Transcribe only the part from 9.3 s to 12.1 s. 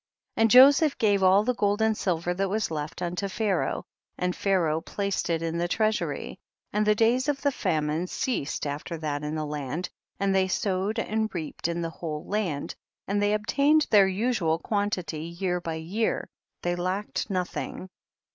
the land, and they sowed and reaped in the